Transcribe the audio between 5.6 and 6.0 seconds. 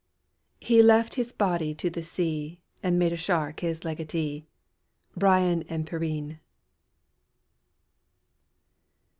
AND